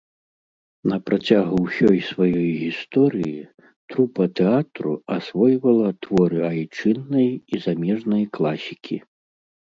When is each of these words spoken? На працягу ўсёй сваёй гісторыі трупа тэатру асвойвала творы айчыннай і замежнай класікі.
На 0.91 0.95
працягу 1.07 1.57
ўсёй 1.65 1.97
сваёй 2.05 2.47
гісторыі 2.61 3.41
трупа 3.93 4.25
тэатру 4.39 4.93
асвойвала 5.17 5.89
творы 6.07 6.39
айчыннай 6.51 7.29
і 7.35 7.55
замежнай 7.67 8.25
класікі. 8.39 8.97